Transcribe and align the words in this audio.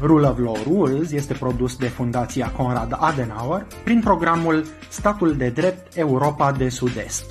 Rule 0.00 0.28
of 0.28 0.38
Law 0.38 0.56
Rules 0.64 1.10
este 1.12 1.34
produs 1.34 1.76
de 1.76 1.86
Fundația 1.86 2.50
Conrad 2.50 2.96
Adenauer 3.00 3.66
prin 3.84 4.00
programul 4.00 4.64
Statul 4.88 5.36
de 5.36 5.48
Drept 5.48 5.96
Europa 5.96 6.52
de 6.52 6.68
Sud-Est. 6.68 7.24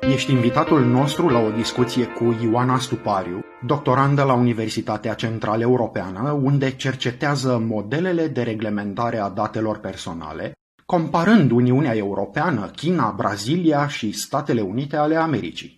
Ești 0.00 0.32
invitatul 0.32 0.84
nostru 0.84 1.28
la 1.28 1.38
o 1.38 1.50
discuție 1.50 2.04
cu 2.06 2.36
Ioana 2.42 2.78
Stupariu, 2.78 3.40
doctorandă 3.66 4.22
la 4.22 4.32
Universitatea 4.32 5.14
Centrală 5.14 5.62
Europeană, 5.62 6.38
unde 6.42 6.70
cercetează 6.70 7.62
modelele 7.66 8.26
de 8.26 8.42
reglementare 8.42 9.18
a 9.18 9.28
datelor 9.28 9.78
personale 9.78 10.52
comparând 10.90 11.50
Uniunea 11.50 11.96
Europeană, 11.96 12.70
China, 12.76 13.14
Brazilia 13.16 13.88
și 13.88 14.12
Statele 14.12 14.60
Unite 14.60 14.96
ale 14.96 15.16
Americii. 15.16 15.76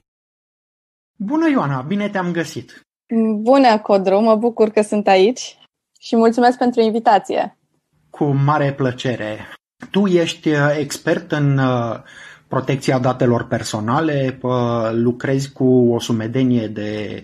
Bună, 1.16 1.48
Ioana! 1.50 1.80
Bine 1.80 2.08
te-am 2.08 2.32
găsit! 2.32 2.80
Bună, 3.40 3.78
Codru! 3.78 4.20
Mă 4.20 4.36
bucur 4.36 4.68
că 4.68 4.82
sunt 4.82 5.06
aici 5.06 5.58
și 6.00 6.16
mulțumesc 6.16 6.58
pentru 6.58 6.80
invitație! 6.80 7.58
Cu 8.10 8.24
mare 8.24 8.72
plăcere! 8.72 9.38
Tu 9.90 10.06
ești 10.06 10.48
uh, 10.48 10.76
expert 10.78 11.32
în 11.32 11.58
uh, 11.58 11.96
protecția 12.48 12.98
datelor 12.98 13.46
personale, 13.46 14.38
lucrezi 14.90 15.52
cu 15.52 15.92
o 15.92 15.98
sumedenie 15.98 16.66
de 16.66 17.22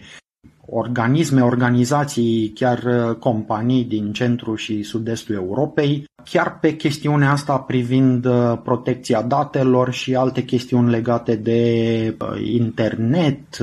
organisme, 0.70 1.42
organizații, 1.42 2.52
chiar 2.54 2.82
uh, 2.82 3.16
companii 3.16 3.84
din 3.84 4.12
centrul 4.12 4.56
și 4.56 4.82
sud-estul 4.82 5.34
Europei, 5.34 6.04
chiar 6.24 6.58
pe 6.58 6.76
chestiunea 6.76 7.30
asta 7.30 7.56
privind 7.56 8.24
uh, 8.24 8.58
protecția 8.62 9.22
datelor 9.22 9.92
și 9.92 10.14
alte 10.14 10.44
chestiuni 10.44 10.90
legate 10.90 11.34
de 11.36 12.16
uh, 12.20 12.52
internet, 12.52 13.58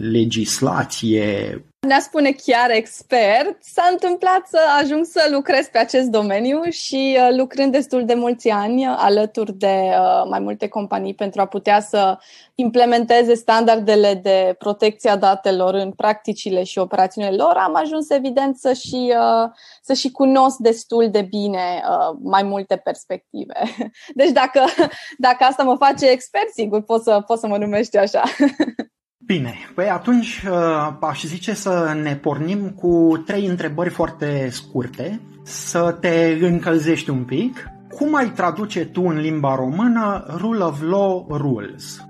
legislație, 0.00 1.64
ne-a 1.86 2.00
spune 2.00 2.30
chiar 2.30 2.70
expert, 2.70 3.56
s-a 3.60 3.88
întâmplat 3.90 4.46
să 4.46 4.58
ajung 4.82 5.04
să 5.04 5.28
lucrez 5.30 5.66
pe 5.66 5.78
acest 5.78 6.08
domeniu 6.08 6.62
și 6.70 7.18
uh, 7.18 7.36
lucrând 7.36 7.72
destul 7.72 8.04
de 8.04 8.14
mulți 8.14 8.48
ani 8.48 8.86
alături 8.86 9.52
de 9.52 9.90
uh, 9.90 10.28
mai 10.28 10.38
multe 10.38 10.68
companii 10.68 11.14
pentru 11.14 11.40
a 11.40 11.46
putea 11.46 11.80
să 11.80 12.18
implementeze 12.54 13.34
standardele 13.34 14.14
de 14.14 14.54
protecție 14.58 15.10
a 15.10 15.16
datelor 15.16 15.74
în 15.74 15.90
practicile 15.90 16.62
și 16.62 16.78
operațiunile 16.78 17.36
lor, 17.36 17.56
am 17.56 17.74
ajuns 17.74 18.10
evident 18.10 18.56
să 18.56 18.72
și, 18.72 19.14
uh, 19.18 19.50
să 19.82 19.92
și 19.92 20.10
cunosc 20.10 20.56
destul 20.56 21.10
de 21.10 21.22
bine 21.22 21.82
mai 22.22 22.42
multe 22.42 22.76
perspective. 22.76 23.54
Deci 24.14 24.30
dacă, 24.30 24.64
dacă 25.28 25.44
asta 25.44 25.62
mă 25.62 25.76
face 25.76 26.06
expert, 26.06 26.48
sigur, 26.54 26.82
pot 26.82 27.02
să, 27.02 27.22
pot 27.26 27.38
să 27.38 27.46
mă 27.46 27.56
numești 27.56 27.96
așa. 27.96 28.22
Bine, 29.26 29.54
păi 29.74 29.88
atunci 29.88 30.42
uh, 30.50 30.96
aș 31.00 31.24
zice 31.24 31.54
să 31.54 31.96
ne 32.02 32.16
pornim 32.16 32.70
cu 32.70 33.22
trei 33.26 33.46
întrebări 33.46 33.90
foarte 33.90 34.48
scurte, 34.50 35.20
să 35.42 35.96
te 36.00 36.38
încălzești 36.40 37.10
un 37.10 37.24
pic. 37.24 37.70
Cum 37.88 38.14
ai 38.14 38.30
traduce 38.30 38.86
tu 38.86 39.02
în 39.02 39.20
limba 39.20 39.54
română 39.54 40.24
Rule 40.36 40.64
of 40.64 40.80
Law 40.82 41.26
Rules? 41.30 42.06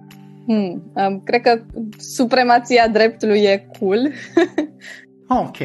Hmm, 0.47 0.93
um, 0.94 1.21
cred 1.25 1.41
că 1.41 1.62
supremația 1.99 2.88
dreptului 2.88 3.38
e 3.38 3.69
cool. 3.78 4.12
ok. 5.44 5.59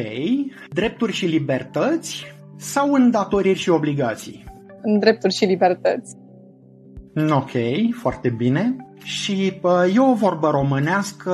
Drepturi 0.68 1.12
și 1.12 1.26
libertăți 1.26 2.24
sau 2.56 2.92
îndatoriri 2.92 3.58
și 3.58 3.70
obligații? 3.70 4.44
Drepturi 4.98 5.34
și 5.34 5.44
libertăți. 5.44 6.16
Ok, 7.14 7.50
foarte 8.00 8.28
bine. 8.28 8.76
Și 9.02 9.60
e 9.94 9.98
o 9.98 10.14
vorbă 10.14 10.50
românească 10.50 11.32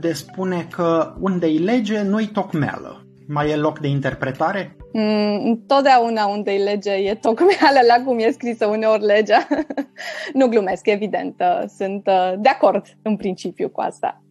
de 0.00 0.12
spune 0.12 0.66
că 0.70 1.14
unde-i 1.20 1.58
lege, 1.58 2.02
nu-i 2.02 2.26
tocmeală. 2.26 3.02
Mai 3.28 3.50
e 3.50 3.56
loc 3.56 3.78
de 3.78 3.88
interpretare? 3.88 4.76
Mm, 4.92 5.40
întotdeauna 5.44 6.26
unde-i 6.26 6.58
lege 6.58 6.90
e 6.90 7.14
tocmeală 7.14 7.80
la 7.88 8.04
cum 8.04 8.18
e 8.18 8.30
scrisă 8.30 8.66
uneori 8.66 9.04
legea. 9.04 9.46
nu 10.38 10.46
glumesc, 10.46 10.86
evident. 10.86 11.34
Uh, 11.40 11.64
sunt 11.76 12.06
uh, 12.06 12.32
de 12.38 12.48
acord 12.48 12.84
în 13.02 13.16
principiu 13.16 13.68
cu 13.68 13.80
asta. 13.80 14.22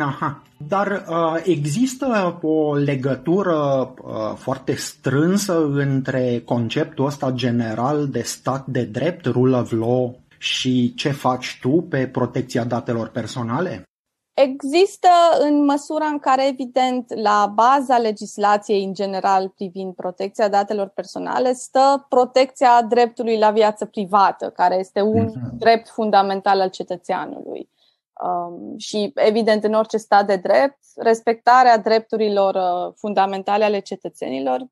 Aha. 0.00 0.42
Dar 0.68 1.04
uh, 1.08 1.40
există 1.44 2.38
o 2.42 2.74
legătură 2.74 3.54
uh, 3.54 4.34
foarte 4.36 4.74
strânsă 4.74 5.66
între 5.72 6.42
conceptul 6.44 7.06
ăsta 7.06 7.30
general 7.30 8.08
de 8.08 8.20
stat 8.20 8.66
de 8.66 8.82
drept, 8.82 9.24
rule 9.24 9.56
of 9.56 9.70
law, 9.70 10.20
și 10.38 10.94
ce 10.94 11.10
faci 11.10 11.58
tu 11.60 11.70
pe 11.70 12.06
protecția 12.06 12.64
datelor 12.64 13.08
personale? 13.08 13.82
Există 14.34 15.08
în 15.40 15.64
măsura 15.64 16.06
în 16.06 16.18
care, 16.18 16.46
evident, 16.46 17.14
la 17.14 17.52
baza 17.54 17.98
legislației 17.98 18.84
în 18.84 18.94
general 18.94 19.48
privind 19.48 19.94
protecția 19.94 20.48
datelor 20.48 20.88
personale 20.88 21.52
stă 21.52 22.06
protecția 22.08 22.82
dreptului 22.88 23.38
la 23.38 23.50
viață 23.50 23.84
privată, 23.84 24.50
care 24.50 24.78
este 24.78 25.00
un 25.00 25.28
mm-hmm. 25.28 25.58
drept 25.58 25.88
fundamental 25.88 26.60
al 26.60 26.70
cetățeanului. 26.70 27.68
Um, 28.22 28.78
și, 28.78 29.12
evident, 29.14 29.64
în 29.64 29.72
orice 29.72 29.96
stat 29.96 30.26
de 30.26 30.36
drept, 30.36 30.78
respectarea 30.96 31.78
drepturilor 31.78 32.54
uh, 32.54 32.94
fundamentale 32.96 33.64
ale 33.64 33.78
cetățenilor 33.78 34.66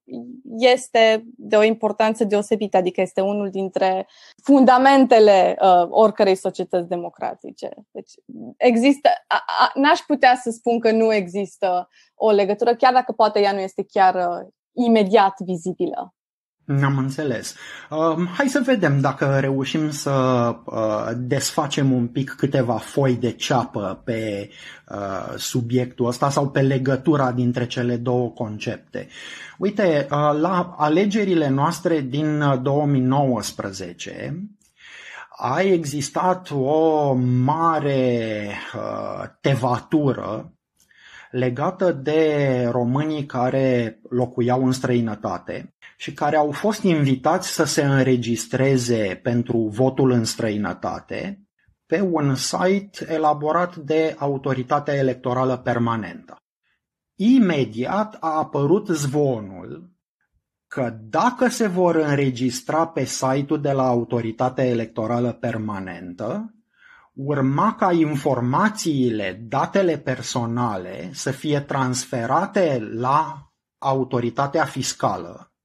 este 0.59 1.25
de 1.37 1.57
o 1.57 1.62
importanță 1.62 2.25
deosebită, 2.25 2.77
adică 2.77 3.01
este 3.01 3.21
unul 3.21 3.51
dintre 3.51 4.07
fundamentele 4.43 5.57
uh, 5.61 5.87
oricărei 5.89 6.34
societăți 6.34 6.89
democratice. 6.89 7.69
Deci, 7.91 8.11
există, 8.57 9.09
a, 9.27 9.45
a, 9.47 9.71
n-aș 9.75 9.99
putea 9.99 10.34
să 10.43 10.51
spun 10.51 10.81
că 10.81 10.91
nu 10.91 11.15
există 11.15 11.89
o 12.15 12.31
legătură, 12.31 12.75
chiar 12.75 12.93
dacă 12.93 13.13
poate 13.13 13.41
ea 13.41 13.53
nu 13.53 13.61
este 13.61 13.84
chiar 13.84 14.15
uh, 14.15 14.47
imediat 14.73 15.34
vizibilă. 15.41 16.15
Am 16.66 16.99
înțeles. 16.99 17.54
Uh, 17.91 18.28
hai 18.37 18.49
să 18.49 18.62
vedem 18.65 19.00
dacă 19.00 19.38
reușim 19.41 19.91
să 19.91 20.10
uh, 20.65 21.10
desfacem 21.16 21.93
un 21.93 22.06
pic 22.06 22.31
câteva 22.31 22.77
foi 22.77 23.15
de 23.15 23.31
ceapă 23.31 24.00
pe 24.04 24.50
uh, 24.88 25.34
subiectul 25.37 26.06
ăsta 26.06 26.31
sau 26.31 26.49
pe 26.50 26.60
legătura 26.60 27.32
dintre 27.32 27.66
cele 27.66 27.97
două 27.97 28.28
concepte. 28.28 29.09
Uite, 29.59 30.06
uh, 30.10 30.38
la 30.41 30.75
alegerile 30.78 31.49
noastre 31.49 32.00
din 32.00 32.60
2019 32.62 34.48
a 35.38 35.60
existat 35.60 36.50
o 36.50 37.12
mare 37.44 38.50
uh, 38.75 39.25
tevatură 39.41 40.53
legată 41.31 41.93
de 41.93 42.69
românii 42.71 43.27
care 43.27 43.98
locuiau 44.09 44.65
în 44.65 44.72
străinătate 44.72 45.76
și 45.97 46.13
care 46.13 46.37
au 46.37 46.51
fost 46.51 46.83
invitați 46.83 47.48
să 47.48 47.65
se 47.65 47.84
înregistreze 47.84 49.21
pentru 49.22 49.59
votul 49.59 50.10
în 50.10 50.25
străinătate 50.25 51.41
pe 51.87 52.01
un 52.01 52.34
site 52.34 53.13
elaborat 53.13 53.77
de 53.77 54.15
Autoritatea 54.19 54.95
Electorală 54.95 55.57
Permanentă. 55.57 56.37
Imediat 57.15 58.16
a 58.21 58.37
apărut 58.37 58.87
zvonul 58.87 59.91
că 60.66 60.97
dacă 61.01 61.48
se 61.48 61.66
vor 61.66 61.95
înregistra 61.95 62.87
pe 62.87 63.04
site-ul 63.04 63.60
de 63.60 63.72
la 63.72 63.87
Autoritatea 63.87 64.65
Electorală 64.65 65.33
Permanentă, 65.33 66.54
urma 67.13 67.75
ca 67.75 67.92
informațiile, 67.92 69.45
datele 69.49 69.99
personale 69.99 71.10
să 71.13 71.31
fie 71.31 71.60
transferate 71.60 72.89
la 72.92 73.51
autoritatea 73.78 74.65
fiscală 74.65 75.55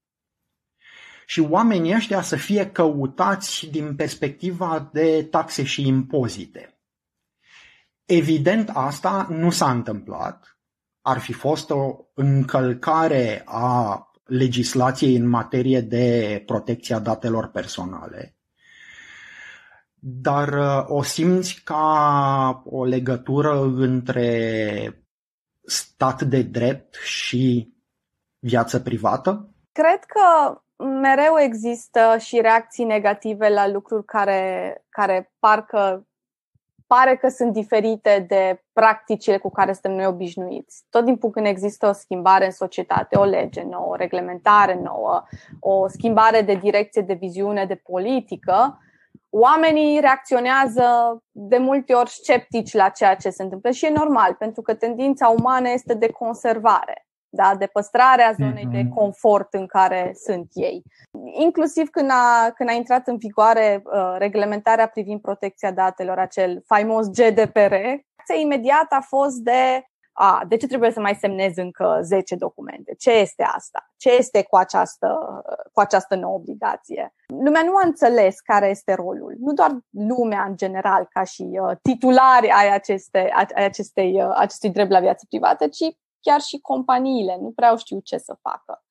și 1.32 1.40
oamenii 1.40 1.96
ăștia 1.96 2.22
să 2.22 2.36
fie 2.36 2.72
căutați 2.72 3.66
din 3.66 3.96
perspectiva 3.96 4.90
de 4.94 5.28
taxe 5.30 5.64
și 5.64 5.88
impozite. 5.88 6.80
Evident, 8.06 8.70
asta 8.74 9.28
nu 9.30 9.50
s-a 9.50 9.72
întâmplat. 9.72 10.58
Ar 11.02 11.20
fi 11.20 11.34
fost 11.34 11.70
o 11.70 11.96
încălcare 12.14 13.42
a 13.46 14.12
legislației 14.24 15.16
în 15.16 15.30
materie 15.30 15.82
de 15.82 16.44
protecția 16.46 17.00
datelor 17.00 17.48
personale. 17.48 18.36
dar 20.00 20.54
uh, 20.54 20.84
o 20.88 21.04
simți 21.04 21.62
ca 21.64 22.62
o 22.66 22.86
legătură 22.86 23.62
între 23.62 25.06
stat 25.62 26.22
de 26.22 26.42
drept 26.42 26.96
și 27.04 27.74
viață 28.40 28.80
privată? 28.80 29.50
Cred 29.72 30.00
că 30.06 30.62
mereu 30.84 31.40
există 31.40 32.16
și 32.20 32.42
reacții 32.42 32.84
negative 32.84 33.50
la 33.50 33.68
lucruri 33.68 34.06
care, 34.06 34.84
care 34.90 35.32
parcă 35.40 36.06
pare 36.94 37.16
că 37.16 37.28
sunt 37.28 37.54
diferite 37.54 38.26
de 38.28 38.64
practicile 38.74 39.38
cu 39.38 39.50
care 39.50 39.74
suntem 39.74 39.92
noi 39.92 40.06
obișnuiți. 40.06 40.84
Tot 40.90 41.06
timpul 41.06 41.30
când 41.30 41.46
există 41.46 41.88
o 41.88 41.92
schimbare 41.92 42.46
în 42.46 42.52
societate, 42.52 43.18
o 43.18 43.24
lege 43.24 43.64
nouă, 43.64 43.88
o 43.88 43.96
reglementare 43.96 44.80
nouă, 44.84 45.24
o 45.60 45.88
schimbare 45.88 46.42
de 46.42 46.54
direcție, 46.54 47.02
de 47.02 47.14
viziune, 47.14 47.66
de 47.66 47.76
politică, 47.76 48.80
oamenii 49.30 50.00
reacționează 50.00 50.86
de 51.32 51.58
multe 51.58 51.94
ori 51.94 52.10
sceptici 52.10 52.74
la 52.74 52.90
ceea 52.90 53.16
ce 53.16 53.30
se 53.30 53.44
întâmplă 53.44 53.72
și 53.72 53.86
e 53.86 53.90
normal, 53.90 54.34
pentru 54.34 54.62
că 54.62 54.74
tendința 54.74 55.28
umană 55.28 55.70
este 55.70 55.94
de 55.94 56.10
conservare 56.10 57.06
da? 57.32 57.56
de 57.56 57.66
păstrarea 57.66 58.36
zonei 58.38 58.66
mm-hmm. 58.68 58.72
de 58.72 58.82
mhm. 58.82 58.94
confort 58.94 59.54
în 59.54 59.66
care 59.66 60.12
sunt 60.16 60.50
ei. 60.54 60.84
Inclusiv 61.34 61.90
când 61.90 62.10
a, 62.10 62.52
când 62.56 62.70
a 62.70 62.74
intrat 62.74 63.08
în 63.08 63.18
vigoare 63.18 63.82
uh, 63.84 64.16
reglementarea 64.18 64.88
privind 64.88 65.22
protecția 65.22 65.72
datelor, 65.72 66.18
acel 66.20 66.62
faimos 66.66 67.10
GDPR, 67.10 67.74
imediat 68.40 68.86
a 68.90 69.02
fost 69.08 69.36
de 69.36 69.86
a, 70.14 70.44
de 70.48 70.58
ce 70.58 70.68
trebuie 70.68 70.92
să 70.92 71.00
mai 71.00 71.16
semnez 71.16 71.58
încă 71.58 72.00
10 72.04 72.36
documente? 72.36 72.96
Ce 72.98 73.12
este 73.12 73.44
asta? 73.44 73.92
Ce 73.98 74.12
este 74.12 74.44
cu 74.44 74.56
această, 74.56 75.42
cu 75.74 75.80
această 75.80 76.16
nouă 76.16 76.36
obligație? 76.36 77.14
Lumea 77.28 77.62
nu 77.64 77.76
a 77.76 77.82
înțeles 77.86 78.40
care 78.40 78.70
este 78.70 78.94
rolul. 78.94 79.36
Nu 79.40 79.54
doar 79.54 79.78
lumea 79.90 80.44
în 80.44 80.56
general, 80.56 81.08
ca 81.10 81.24
și 81.24 81.60
uh, 81.62 81.78
titulari 81.82 82.50
ai, 82.50 82.74
aceste, 82.74 83.32
ai 83.54 83.66
acestei, 83.66 84.24
uh, 84.24 84.34
acestui 84.36 84.70
drept 84.70 84.92
la 84.92 85.00
viață 85.00 85.26
privată, 85.30 85.68
ci 85.68 85.98
chiar 86.22 86.42
și 86.42 86.60
companiile 86.60 87.38
nu 87.42 87.52
prea 87.52 87.70
au 87.70 87.78
știut 87.78 88.04
ce 88.04 88.18
să 88.18 88.38
facă. 88.42 88.84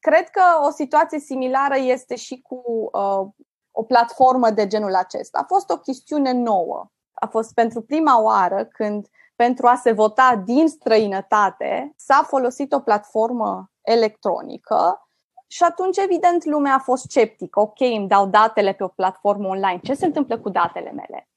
Cred 0.00 0.28
că 0.28 0.42
o 0.66 0.70
situație 0.70 1.18
similară 1.18 1.76
este 1.76 2.16
și 2.16 2.40
cu 2.40 2.62
uh, 2.92 3.28
o 3.70 3.82
platformă 3.82 4.50
de 4.50 4.66
genul 4.66 4.94
acesta. 4.94 5.38
A 5.38 5.44
fost 5.46 5.70
o 5.70 5.78
chestiune 5.78 6.32
nouă. 6.32 6.90
A 7.12 7.26
fost 7.26 7.54
pentru 7.54 7.82
prima 7.82 8.22
oară 8.22 8.64
când, 8.64 9.08
pentru 9.36 9.66
a 9.66 9.74
se 9.74 9.92
vota 9.92 10.42
din 10.44 10.68
străinătate, 10.68 11.92
s-a 11.96 12.26
folosit 12.28 12.72
o 12.72 12.80
platformă 12.80 13.70
electronică 13.82 15.06
și 15.52 15.62
atunci, 15.62 15.96
evident, 15.96 16.44
lumea 16.44 16.74
a 16.74 16.78
fost 16.78 17.02
sceptică. 17.02 17.60
Ok, 17.60 17.80
îmi 17.80 18.08
dau 18.08 18.26
datele 18.26 18.72
pe 18.72 18.84
o 18.84 18.88
platformă 18.88 19.48
online. 19.48 19.80
Ce 19.82 19.94
se 19.94 20.06
întâmplă 20.06 20.38
cu 20.38 20.48
datele 20.48 20.90
mele? 20.90 21.28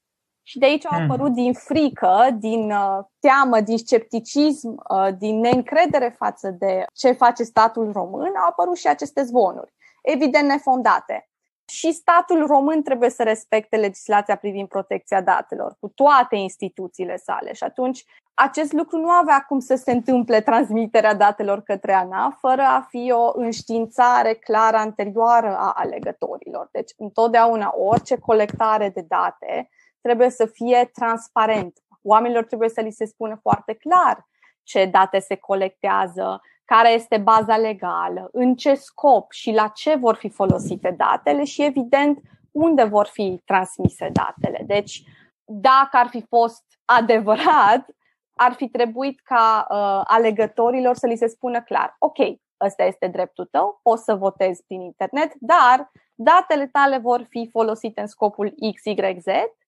Și 0.47 0.57
de 0.57 0.65
aici 0.65 0.85
au 0.85 0.97
hmm. 0.97 1.09
apărut 1.09 1.33
din 1.33 1.53
frică, 1.53 2.27
din 2.39 2.71
uh, 2.71 2.99
teamă, 3.19 3.59
din 3.59 3.77
scepticism, 3.77 4.83
uh, 4.89 5.07
din 5.17 5.39
neîncredere 5.39 6.15
față 6.17 6.49
de 6.49 6.85
ce 6.93 7.11
face 7.11 7.43
statul 7.43 7.91
român, 7.91 8.31
au 8.35 8.47
apărut 8.49 8.77
și 8.77 8.87
aceste 8.87 9.23
zvonuri, 9.23 9.73
evident 10.01 10.47
nefondate. 10.47 11.29
Și 11.67 11.91
statul 11.91 12.45
român 12.45 12.81
trebuie 12.81 13.09
să 13.09 13.23
respecte 13.23 13.75
legislația 13.75 14.35
privind 14.35 14.67
protecția 14.67 15.21
datelor 15.21 15.77
cu 15.79 15.87
toate 15.87 16.35
instituțiile 16.35 17.17
sale. 17.17 17.53
Și 17.53 17.63
atunci 17.63 18.05
acest 18.33 18.71
lucru 18.71 18.97
nu 18.97 19.09
avea 19.09 19.45
cum 19.47 19.59
să 19.59 19.75
se 19.75 19.91
întâmple 19.91 20.41
transmiterea 20.41 21.13
datelor 21.13 21.61
către 21.61 21.93
ANA 21.93 22.37
fără 22.39 22.61
a 22.61 22.87
fi 22.89 23.11
o 23.11 23.31
înștiințare 23.39 24.33
clară 24.33 24.77
anterioară 24.77 25.57
a 25.57 25.73
alegătorilor. 25.75 26.69
Deci, 26.71 26.91
întotdeauna, 26.97 27.73
orice 27.77 28.17
colectare 28.17 28.89
de 28.89 29.05
date 29.07 29.69
trebuie 30.05 30.29
să 30.29 30.45
fie 30.45 30.89
transparent. 30.93 31.77
Oamenilor 32.01 32.43
trebuie 32.43 32.69
să 32.69 32.81
li 32.81 32.91
se 32.91 33.05
spună 33.05 33.39
foarte 33.41 33.73
clar 33.73 34.27
ce 34.63 34.85
date 34.85 35.19
se 35.19 35.35
colectează, 35.35 36.41
care 36.65 36.89
este 36.89 37.17
baza 37.17 37.57
legală, 37.57 38.29
în 38.31 38.55
ce 38.55 38.73
scop 38.73 39.31
și 39.31 39.51
la 39.51 39.67
ce 39.67 39.95
vor 39.95 40.15
fi 40.15 40.29
folosite 40.29 40.95
datele 40.97 41.43
și, 41.43 41.63
evident, 41.63 42.21
unde 42.51 42.83
vor 42.83 43.05
fi 43.05 43.41
transmise 43.45 44.09
datele. 44.13 44.63
Deci, 44.65 45.03
dacă 45.43 45.97
ar 45.97 46.07
fi 46.07 46.25
fost 46.27 46.63
adevărat, 46.85 47.85
ar 48.33 48.53
fi 48.53 48.67
trebuit 48.69 49.19
ca 49.19 49.67
uh, 49.69 50.01
alegătorilor 50.03 50.95
să 50.95 51.07
li 51.07 51.15
se 51.15 51.27
spună 51.27 51.61
clar, 51.61 51.95
ok, 51.99 52.17
ăsta 52.65 52.83
este 52.83 53.07
dreptul 53.07 53.45
tău, 53.45 53.79
poți 53.83 54.03
să 54.03 54.15
votezi 54.15 54.63
prin 54.63 54.81
internet, 54.81 55.31
dar 55.39 55.91
datele 56.15 56.67
tale 56.67 56.97
vor 56.97 57.25
fi 57.29 57.49
folosite 57.51 58.01
în 58.01 58.07
scopul 58.07 58.53
XYZ 58.75 59.25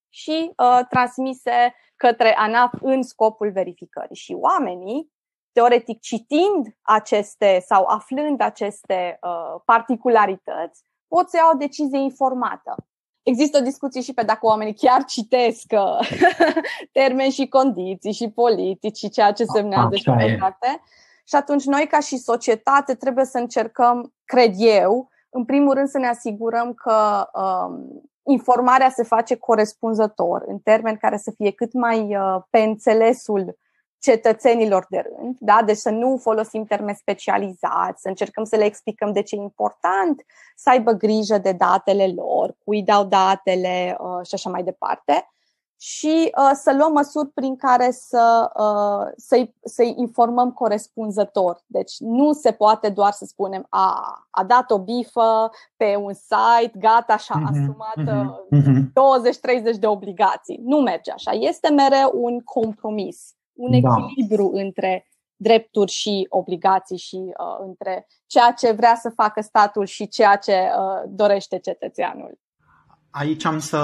și 0.09 0.51
uh, 0.57 0.79
transmise 0.89 1.75
către 1.95 2.35
ANAF 2.37 2.73
în 2.81 3.03
scopul 3.03 3.51
verificării. 3.51 4.15
Și 4.15 4.33
oamenii, 4.39 5.11
teoretic 5.51 5.99
citind 5.99 6.75
aceste 6.81 7.63
sau 7.65 7.85
aflând 7.85 8.41
aceste 8.41 9.19
uh, 9.21 9.61
particularități, 9.65 10.83
pot 11.07 11.29
să 11.29 11.37
iau 11.37 11.51
o 11.53 11.57
decizie 11.57 11.99
informată. 11.99 12.75
Există 13.23 13.59
discuții 13.59 14.01
și 14.01 14.13
pe 14.13 14.23
dacă 14.23 14.45
oamenii 14.45 14.73
chiar 14.73 15.03
citesc 15.03 15.65
uh, 15.71 16.09
termeni 16.99 17.31
și 17.31 17.47
condiții 17.47 18.11
și 18.11 18.29
politici 18.29 18.97
și 18.97 19.09
ceea 19.09 19.31
ce 19.31 19.43
semnează 19.43 19.95
și 19.95 20.09
mai 20.09 20.29
departe. 20.29 20.81
Și 21.27 21.35
atunci 21.35 21.63
noi 21.63 21.87
ca 21.87 21.99
și 21.99 22.17
societate 22.17 22.95
trebuie 22.95 23.25
să 23.25 23.37
încercăm, 23.37 24.13
cred 24.25 24.53
eu, 24.57 25.09
în 25.29 25.45
primul 25.45 25.73
rând 25.73 25.87
să 25.87 25.97
ne 25.97 26.07
asigurăm 26.07 26.73
că 26.73 27.29
um, 27.33 28.01
informarea 28.27 28.89
se 28.89 29.03
face 29.03 29.35
corespunzător, 29.35 30.43
în 30.47 30.57
termeni 30.57 30.97
care 30.97 31.17
să 31.17 31.31
fie 31.35 31.51
cât 31.51 31.73
mai 31.73 32.15
uh, 32.15 32.41
pe 32.49 32.59
înțelesul 32.59 33.57
cetățenilor 33.99 34.85
de 34.89 35.09
rând, 35.09 35.37
da? 35.39 35.61
deci 35.65 35.77
să 35.77 35.89
nu 35.89 36.17
folosim 36.17 36.65
termeni 36.65 36.97
specializați, 36.97 38.01
să 38.01 38.07
încercăm 38.07 38.43
să 38.43 38.55
le 38.55 38.65
explicăm 38.65 39.11
de 39.11 39.21
ce 39.21 39.35
e 39.35 39.39
important 39.39 40.25
să 40.55 40.69
aibă 40.69 40.91
grijă 40.91 41.37
de 41.37 41.51
datele 41.51 42.07
lor, 42.07 42.55
cui 42.63 42.83
dau 42.83 43.03
datele 43.05 43.97
uh, 43.99 44.25
și 44.25 44.33
așa 44.33 44.49
mai 44.49 44.63
departe 44.63 45.27
și 45.79 46.31
uh, 46.37 46.51
să 46.53 46.75
luăm 46.77 46.91
măsuri 46.91 47.29
prin 47.29 47.55
care 47.55 47.91
să, 47.91 48.51
uh, 48.59 49.13
să-i, 49.17 49.55
să-i 49.63 49.93
informăm 49.97 50.51
corespunzător. 50.51 51.63
Deci 51.65 51.99
nu 51.99 52.33
se 52.33 52.51
poate 52.51 52.89
doar 52.89 53.11
să 53.11 53.25
spunem 53.25 53.65
a, 53.69 54.13
a 54.29 54.43
dat 54.43 54.71
o 54.71 54.79
bifă 54.79 55.49
pe 55.75 55.95
un 55.95 56.13
site, 56.13 56.77
gata, 56.77 57.17
și-a 57.17 57.35
uh-huh, 57.35 57.49
asumat 57.49 57.97
uh-huh, 57.97 59.73
20-30 59.75 59.79
de 59.79 59.87
obligații. 59.87 60.59
Nu 60.63 60.77
merge 60.77 61.11
așa. 61.11 61.31
Este 61.31 61.69
mereu 61.69 62.11
un 62.13 62.39
compromis, 62.39 63.33
un 63.53 63.81
da. 63.81 63.95
echilibru 63.97 64.51
între 64.53 65.07
drepturi 65.35 65.91
și 65.91 66.25
obligații 66.29 66.97
și 66.97 67.15
uh, 67.15 67.65
între 67.65 68.07
ceea 68.25 68.51
ce 68.51 68.71
vrea 68.71 68.95
să 68.95 69.09
facă 69.09 69.41
statul 69.41 69.85
și 69.85 70.07
ceea 70.07 70.35
ce 70.35 70.51
uh, 70.51 71.03
dorește 71.07 71.59
cetățeanul. 71.59 72.39
Aici 73.17 73.45
am 73.45 73.59
să 73.59 73.79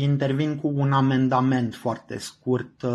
intervin 0.00 0.56
cu 0.56 0.72
un 0.76 0.92
amendament 0.92 1.74
foarte 1.74 2.18
scurt. 2.18 2.86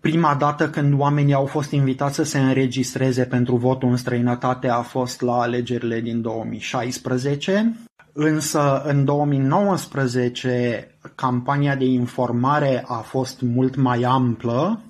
Prima 0.00 0.34
dată 0.34 0.70
când 0.70 1.00
oamenii 1.00 1.34
au 1.34 1.46
fost 1.46 1.70
invitați 1.70 2.14
să 2.14 2.22
se 2.22 2.38
înregistreze 2.38 3.24
pentru 3.24 3.56
votul 3.56 3.88
în 3.88 3.96
străinătate 3.96 4.68
a 4.68 4.80
fost 4.80 5.20
la 5.20 5.40
alegerile 5.40 6.00
din 6.00 6.22
2016, 6.22 7.76
însă 8.12 8.82
în 8.84 9.04
2019 9.04 10.88
campania 11.14 11.76
de 11.76 11.84
informare 11.84 12.84
a 12.86 12.98
fost 12.98 13.40
mult 13.40 13.76
mai 13.76 14.02
amplă 14.02 14.80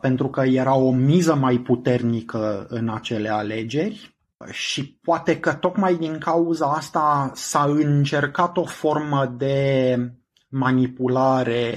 pentru 0.00 0.28
că 0.28 0.40
era 0.40 0.74
o 0.74 0.90
miză 0.90 1.34
mai 1.34 1.56
puternică 1.56 2.66
în 2.68 2.88
acele 2.88 3.28
alegeri 3.28 4.11
și 4.50 4.98
poate 5.02 5.40
că 5.40 5.52
tocmai 5.52 5.94
din 5.94 6.18
cauza 6.18 6.66
asta 6.66 7.30
s-a 7.34 7.62
încercat 7.62 8.56
o 8.56 8.64
formă 8.64 9.34
de 9.36 9.96
manipulare 10.48 11.72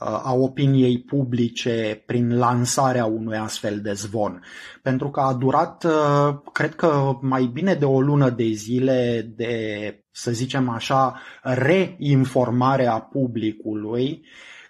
uh, 0.00 0.20
a 0.22 0.32
opiniei 0.34 1.02
publice 1.02 2.02
prin 2.06 2.38
lansarea 2.38 3.04
unui 3.04 3.36
astfel 3.36 3.80
de 3.80 3.92
zvon. 3.92 4.42
Pentru 4.82 5.10
că 5.10 5.20
a 5.20 5.32
durat, 5.32 5.84
uh, 5.84 6.38
cred 6.52 6.74
că 6.74 7.18
mai 7.20 7.44
bine 7.44 7.74
de 7.74 7.84
o 7.84 8.00
lună 8.00 8.30
de 8.30 8.50
zile 8.50 9.30
de, 9.36 10.04
să 10.10 10.30
zicem 10.30 10.68
așa, 10.68 11.20
reinformarea 11.42 13.00
publicului 13.00 14.24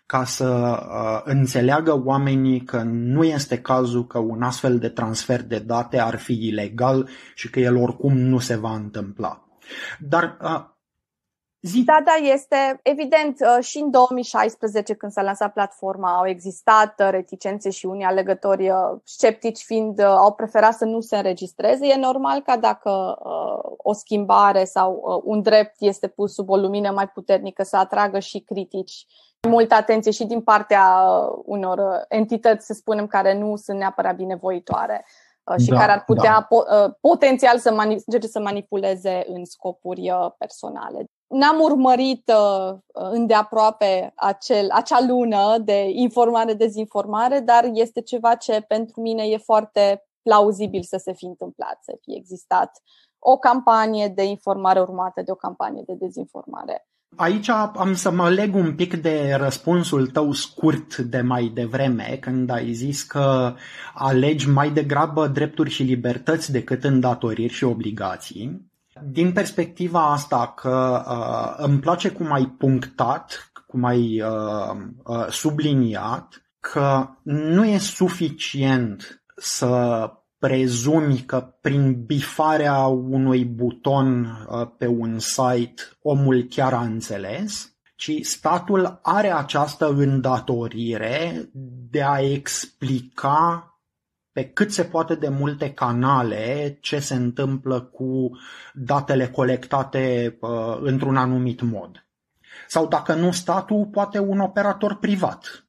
ca 0.09 0.25
să 0.25 0.47
uh, 0.47 1.21
înțeleagă 1.25 2.03
oamenii 2.05 2.61
că 2.65 2.83
nu 2.85 3.25
este 3.25 3.61
cazul 3.61 4.07
că 4.07 4.19
un 4.19 4.43
astfel 4.43 4.79
de 4.79 4.89
transfer 4.89 5.43
de 5.43 5.59
date 5.59 5.99
ar 5.99 6.19
fi 6.19 6.47
ilegal 6.47 7.09
și 7.35 7.51
că 7.51 7.61
el 7.61 7.77
oricum 7.77 8.17
nu 8.17 8.39
se 8.39 8.57
va 8.57 8.75
întâmpla. 8.75 9.49
Dar 9.99 10.37
uh, 10.43 10.65
Zi. 11.61 11.83
Da, 11.83 12.03
da, 12.05 12.13
este 12.33 12.81
evident. 12.83 13.41
Uh, 13.41 13.65
și 13.65 13.79
în 13.79 13.91
2016, 13.91 14.95
când 14.95 15.13
s-a 15.13 15.23
lansat 15.23 15.53
platforma, 15.53 16.17
au 16.17 16.27
existat 16.27 17.01
uh, 17.01 17.09
reticențe 17.11 17.71
și 17.71 17.87
unii 17.87 18.05
alegători 18.05 18.71
uh, 18.71 18.77
sceptici 19.05 19.63
fiind 19.63 20.01
au 20.01 20.33
preferat 20.33 20.75
să 20.75 20.85
nu 20.85 21.01
se 21.01 21.17
înregistreze. 21.17 21.87
E 21.87 21.97
normal 21.97 22.41
ca 22.41 22.57
dacă 22.57 23.19
o 23.77 23.93
schimbare 23.93 24.65
sau 24.65 25.23
un 25.25 25.43
drept 25.43 25.75
este 25.79 26.09
pus 26.09 26.35
sub 26.35 26.49
o 26.49 26.57
lumină 26.57 26.91
mai 26.91 27.09
puternică 27.09 27.63
să 27.63 27.77
atragă 27.77 28.19
și 28.19 28.39
critici 28.39 29.07
multă 29.49 29.75
atenție 29.75 30.11
și 30.11 30.25
din 30.25 30.41
partea 30.41 31.05
unor 31.45 32.05
entități, 32.09 32.67
să 32.67 32.73
spunem, 32.73 33.07
care 33.07 33.39
nu 33.39 33.57
sunt 33.57 33.79
neapărat 33.79 34.17
binevoitoare 34.17 35.05
și 35.57 35.71
da, 35.71 35.79
care 35.79 35.93
ar 35.93 36.05
putea 36.05 36.33
da. 36.33 36.47
po- 36.47 36.99
potențial 37.01 37.59
să, 37.59 37.73
mani- 37.73 38.29
să 38.29 38.41
manipuleze 38.41 39.25
în 39.29 39.45
scopuri 39.45 40.13
personale. 40.39 41.05
N-am 41.27 41.61
urmărit 41.61 42.33
uh, 42.35 42.79
îndeaproape 42.93 44.13
acel, 44.17 44.71
acea 44.71 45.01
lună 45.07 45.59
de 45.59 45.89
informare-dezinformare, 45.91 47.41
dar 47.41 47.69
este 47.73 48.01
ceva 48.01 48.35
ce 48.35 48.61
pentru 48.61 49.01
mine 49.01 49.23
e 49.23 49.37
foarte 49.37 50.07
plauzibil 50.23 50.83
să 50.83 50.97
se 50.97 51.13
fi 51.13 51.25
întâmplat, 51.25 51.79
să 51.81 51.97
fie 52.01 52.17
existat 52.17 52.83
o 53.19 53.37
campanie 53.37 54.09
de 54.09 54.25
informare 54.25 54.81
urmată 54.81 55.23
de 55.23 55.31
o 55.31 55.35
campanie 55.35 55.83
de 55.87 55.95
dezinformare. 55.95 56.87
Aici 57.17 57.49
am 57.49 57.95
să 57.95 58.11
mă 58.11 58.31
leg 58.31 58.55
un 58.55 58.75
pic 58.75 59.01
de 59.03 59.37
răspunsul 59.39 60.07
tău 60.07 60.33
scurt 60.33 60.97
de 60.97 61.21
mai 61.21 61.51
devreme, 61.55 62.19
când 62.21 62.51
ai 62.51 62.73
zis 62.73 63.03
că 63.03 63.55
alegi 63.95 64.49
mai 64.49 64.71
degrabă 64.71 65.27
drepturi 65.27 65.71
și 65.71 65.83
libertăți 65.83 66.53
decât 66.53 66.85
îndatoriri 66.85 67.53
și 67.53 67.65
obligații. 67.65 68.71
Din 69.03 69.33
perspectiva 69.33 70.13
asta 70.13 70.53
că 70.57 71.05
uh, 71.09 71.65
îmi 71.67 71.79
place 71.79 72.11
cum 72.11 72.33
ai 72.33 72.47
punctat, 72.59 73.51
cum 73.67 73.85
ai 73.85 74.23
uh, 74.23 74.77
uh, 75.05 75.27
subliniat 75.31 76.43
că 76.61 77.09
nu 77.23 77.65
e 77.65 77.79
suficient 77.79 79.23
să 79.37 80.11
prezumi 80.39 81.19
că 81.19 81.55
prin 81.61 82.05
bifarea 82.05 82.87
unui 82.87 83.45
buton 83.45 84.25
uh, 84.25 84.69
pe 84.79 84.87
un 84.87 85.19
site 85.19 85.83
omul 86.03 86.43
chiar 86.43 86.73
a 86.73 86.81
înțeles, 86.81 87.73
ci 87.97 88.13
statul 88.21 88.99
are 89.03 89.33
această 89.33 89.89
îndatorire 89.89 91.51
de 91.91 92.03
a 92.03 92.21
explica 92.21 93.73
pe 94.33 94.45
cât 94.45 94.73
se 94.73 94.85
poate 94.85 95.15
de 95.15 95.29
multe 95.29 95.73
canale 95.73 96.79
ce 96.81 96.99
se 96.99 97.15
întâmplă 97.15 97.81
cu 97.81 98.31
datele 98.75 99.29
colectate 99.29 100.37
uh, 100.41 100.79
într-un 100.81 101.17
anumit 101.17 101.61
mod. 101.61 102.07
Sau 102.69 102.87
dacă 102.87 103.15
nu 103.15 103.33
statul, 103.33 103.87
poate 103.87 104.19
un 104.19 104.41
operator 104.41 104.95
privat. 104.95 105.68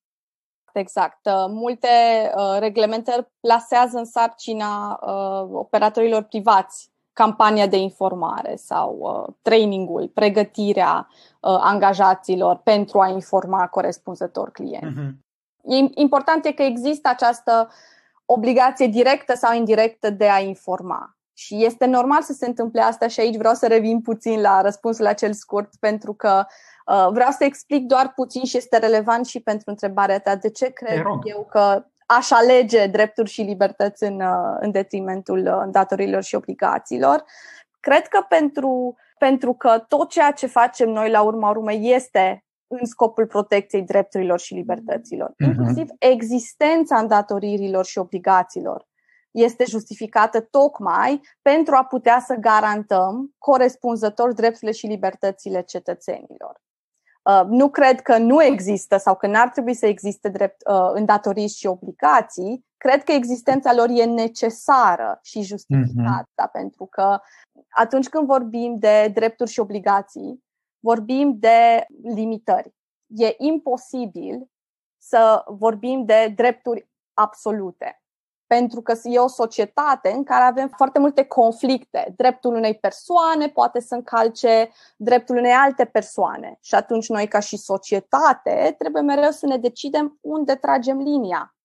Exact. 0.73 1.25
Uh, 1.25 1.33
multe 1.47 1.87
uh, 2.35 2.57
reglementări 2.59 3.27
plasează 3.39 3.97
în 3.97 4.05
sarcina 4.05 4.99
uh, 5.01 5.49
operatorilor 5.51 6.21
privați 6.21 6.91
campania 7.13 7.67
de 7.67 7.77
informare 7.77 8.55
sau 8.55 8.97
uh, 8.99 9.33
trainingul, 9.41 10.11
pregătirea 10.13 11.07
uh, 11.09 11.57
angajaților 11.59 12.55
pentru 12.55 12.99
a 12.99 13.07
informa 13.07 13.67
corespunzător 13.67 14.51
client. 14.51 14.97
Uh-huh. 14.97 15.11
Important 15.93 16.45
e 16.45 16.51
că 16.51 16.63
există 16.63 17.09
această 17.09 17.67
uh, 17.69 17.73
obligație 18.31 18.87
directă 18.87 19.35
sau 19.35 19.55
indirectă 19.55 20.09
de 20.09 20.29
a 20.29 20.39
informa. 20.39 21.17
Și 21.33 21.65
este 21.65 21.85
normal 21.85 22.21
să 22.21 22.33
se 22.33 22.45
întâmple 22.45 22.81
asta 22.81 23.07
și 23.07 23.19
aici 23.19 23.37
vreau 23.37 23.53
să 23.53 23.67
revin 23.67 24.01
puțin 24.01 24.41
la 24.41 24.61
răspunsul 24.61 25.05
acel 25.05 25.33
scurt 25.33 25.75
pentru 25.79 26.13
că 26.13 26.45
uh, 26.45 26.53
vreau 27.11 27.31
să 27.31 27.43
explic 27.43 27.85
doar 27.85 28.11
puțin 28.15 28.43
și 28.43 28.57
este 28.57 28.77
relevant 28.77 29.25
și 29.25 29.39
pentru 29.39 29.69
întrebarea 29.69 30.19
ta 30.19 30.35
de 30.35 30.49
ce 30.49 30.69
cred 30.69 31.05
eu 31.23 31.47
că 31.49 31.85
aș 32.05 32.31
alege 32.31 32.87
drepturi 32.87 33.29
și 33.29 33.41
libertăți 33.41 34.03
în, 34.03 34.21
uh, 34.21 34.57
în 34.59 34.71
detrimentul 34.71 35.39
uh, 35.39 35.71
datorilor 35.71 36.23
și 36.23 36.35
obligațiilor. 36.35 37.23
Cred 37.79 38.07
că 38.07 38.25
pentru, 38.29 38.95
pentru 39.17 39.53
că 39.53 39.85
tot 39.87 40.09
ceea 40.09 40.31
ce 40.31 40.47
facem 40.47 40.89
noi 40.89 41.09
la 41.09 41.21
urma 41.21 41.49
urmei 41.49 41.93
este 41.93 42.43
în 42.67 42.85
scopul 42.85 43.27
protecției 43.27 43.81
drepturilor 43.81 44.39
și 44.39 44.53
libertăților. 44.53 45.29
Uh-huh. 45.29 45.45
Inclusiv 45.45 45.87
existența 45.99 46.97
îndatoririlor 46.97 47.85
și 47.85 47.97
obligațiilor 47.97 48.87
este 49.31 49.63
justificată 49.67 50.41
tocmai 50.41 51.21
pentru 51.41 51.75
a 51.75 51.83
putea 51.83 52.23
să 52.25 52.33
garantăm 52.33 53.35
corespunzător 53.37 54.33
drepturile 54.33 54.71
și 54.71 54.87
libertățile 54.87 55.61
cetățenilor. 55.61 56.61
Uh, 57.29 57.45
nu 57.47 57.69
cred 57.69 58.01
că 58.01 58.17
nu 58.17 58.43
există 58.43 58.97
sau 58.97 59.15
că 59.15 59.27
n-ar 59.27 59.49
trebui 59.49 59.73
să 59.73 59.85
existe 59.85 60.29
drept 60.29 60.61
uh, 60.69 60.89
îndatoriri 60.93 61.51
și 61.51 61.67
obligații. 61.67 62.65
Cred 62.77 63.03
că 63.03 63.11
existența 63.11 63.73
lor 63.73 63.89
e 63.89 64.05
necesară 64.05 65.19
și 65.21 65.41
justificată, 65.41 66.43
uh-huh. 66.47 66.51
pentru 66.51 66.85
că 66.85 67.19
atunci 67.69 68.09
când 68.09 68.25
vorbim 68.27 68.77
de 68.79 69.11
drepturi 69.13 69.49
și 69.49 69.59
obligații, 69.59 70.43
vorbim 70.79 71.35
de 71.39 71.85
limitări. 72.03 72.73
E 73.07 73.35
imposibil 73.37 74.47
să 74.97 75.43
vorbim 75.47 76.05
de 76.05 76.33
drepturi 76.35 76.89
absolute. 77.13 77.98
Pentru 78.55 78.81
că 78.81 78.93
e 79.03 79.19
o 79.19 79.27
societate 79.27 80.11
în 80.11 80.23
care 80.23 80.43
avem 80.43 80.67
foarte 80.75 80.99
multe 80.99 81.23
conflicte. 81.23 82.13
Dreptul 82.17 82.53
unei 82.55 82.75
persoane 82.75 83.49
poate 83.49 83.79
să 83.79 83.95
încalce 83.95 84.69
dreptul 84.97 85.37
unei 85.37 85.51
alte 85.51 85.85
persoane. 85.85 86.57
Și 86.61 86.75
atunci 86.75 87.09
noi, 87.09 87.27
ca 87.27 87.39
și 87.39 87.57
societate, 87.57 88.75
trebuie 88.77 89.01
mereu 89.01 89.31
să 89.31 89.45
ne 89.45 89.57
decidem 89.57 90.17
unde 90.21 90.55
tragem 90.55 90.97
linia. 90.97 91.55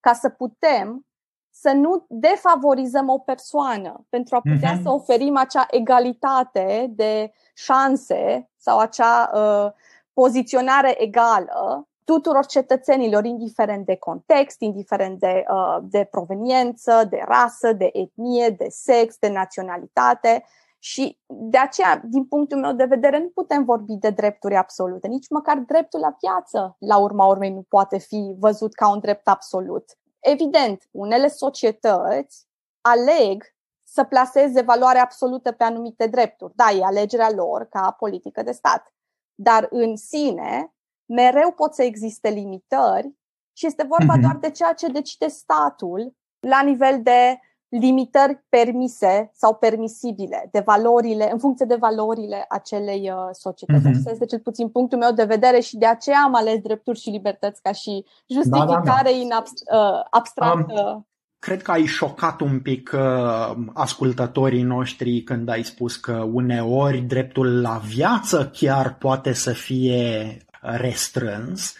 Ca 0.00 0.12
să 0.12 0.28
putem 0.28 1.06
să 1.50 1.72
nu 1.72 2.04
defavorizăm 2.08 3.08
o 3.08 3.18
persoană 3.18 4.06
pentru 4.08 4.36
a 4.36 4.40
putea 4.40 4.78
uh-huh. 4.78 4.82
să 4.82 4.90
oferim 4.90 5.36
acea 5.36 5.66
egalitate 5.70 6.86
de 6.90 7.32
șanse 7.54 8.50
sau 8.56 8.78
acea 8.78 9.30
uh, 9.34 9.72
poziționare 10.12 11.02
egală 11.02 11.88
tuturor 12.06 12.46
cetățenilor, 12.46 13.24
indiferent 13.24 13.86
de 13.86 13.96
context, 13.96 14.60
indiferent 14.60 15.18
de, 15.18 15.44
uh, 15.50 15.78
de 15.82 16.08
proveniență, 16.10 17.06
de 17.10 17.22
rasă, 17.24 17.72
de 17.72 17.90
etnie, 17.92 18.50
de 18.50 18.66
sex, 18.68 19.18
de 19.18 19.28
naționalitate. 19.28 20.44
Și 20.78 21.18
de 21.26 21.58
aceea, 21.58 22.02
din 22.04 22.24
punctul 22.24 22.58
meu 22.58 22.72
de 22.72 22.84
vedere, 22.84 23.18
nu 23.18 23.28
putem 23.28 23.64
vorbi 23.64 23.94
de 23.94 24.10
drepturi 24.10 24.56
absolute. 24.56 25.08
Nici 25.08 25.28
măcar 25.28 25.56
dreptul 25.56 26.00
la 26.00 26.16
viață, 26.20 26.76
la 26.78 26.98
urma 26.98 27.26
urmei, 27.26 27.50
nu 27.50 27.64
poate 27.68 27.98
fi 27.98 28.34
văzut 28.38 28.74
ca 28.74 28.88
un 28.88 28.98
drept 28.98 29.28
absolut. 29.28 29.84
Evident, 30.20 30.88
unele 30.90 31.28
societăți 31.28 32.46
aleg 32.80 33.54
să 33.82 34.04
placeze 34.04 34.60
valoare 34.60 34.98
absolută 34.98 35.52
pe 35.52 35.64
anumite 35.64 36.06
drepturi. 36.06 36.52
Da, 36.56 36.70
e 36.70 36.84
alegerea 36.84 37.30
lor 37.30 37.64
ca 37.64 37.96
politică 37.98 38.42
de 38.42 38.52
stat. 38.52 38.94
Dar 39.34 39.66
în 39.70 39.96
sine, 39.96 40.75
mereu 41.06 41.52
pot 41.52 41.74
să 41.74 41.82
existe 41.82 42.28
limitări 42.28 43.14
și 43.52 43.66
este 43.66 43.86
vorba 43.88 44.16
mm-hmm. 44.16 44.20
doar 44.20 44.36
de 44.36 44.50
ceea 44.50 44.72
ce 44.72 44.88
decide 44.88 45.26
statul 45.28 46.14
la 46.40 46.62
nivel 46.62 47.02
de 47.02 47.40
limitări 47.68 48.44
permise 48.48 49.30
sau 49.34 49.54
permisibile 49.54 50.48
de 50.52 50.60
valorile, 50.60 51.32
în 51.32 51.38
funcție 51.38 51.66
de 51.66 51.74
valorile 51.74 52.44
acelei 52.48 53.10
uh, 53.10 53.28
societăți. 53.32 53.80
Mm-hmm. 53.80 53.88
Acesta 53.88 54.10
este 54.10 54.26
cel 54.26 54.38
puțin 54.38 54.68
punctul 54.68 54.98
meu 54.98 55.12
de 55.12 55.24
vedere 55.24 55.60
și 55.60 55.76
de 55.76 55.86
aceea 55.86 56.22
am 56.24 56.34
ales 56.34 56.58
drepturi 56.58 57.00
și 57.00 57.10
libertăți 57.10 57.62
ca 57.62 57.72
și 57.72 58.04
justificare 58.28 58.82
da, 58.84 58.92
da, 58.92 59.02
da. 59.02 59.10
in 59.10 59.30
abst- 59.32 59.72
uh, 59.72 60.00
abstractă. 60.10 60.92
Um, 60.94 61.06
cred 61.38 61.62
că 61.62 61.70
ai 61.70 61.84
șocat 61.84 62.40
un 62.40 62.60
pic 62.60 62.90
uh, 62.94 63.56
ascultătorii 63.74 64.62
noștri 64.62 65.22
când 65.22 65.48
ai 65.48 65.62
spus 65.62 65.96
că 65.96 66.12
uneori 66.32 67.00
dreptul 67.00 67.60
la 67.60 67.80
viață 67.84 68.50
chiar 68.52 68.94
poate 68.94 69.32
să 69.32 69.52
fie 69.52 70.36
restrâns. 70.66 71.74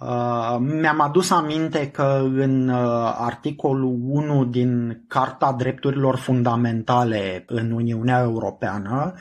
Uh, 0.00 0.56
mi-am 0.58 1.00
adus 1.00 1.30
aminte 1.30 1.90
că 1.90 2.20
în 2.22 2.68
uh, 2.68 3.16
articolul 3.18 3.98
1 4.08 4.44
din 4.44 5.02
Carta 5.08 5.54
Drepturilor 5.58 6.16
Fundamentale 6.16 7.44
în 7.46 7.70
Uniunea 7.70 8.20
Europeană 8.20 9.14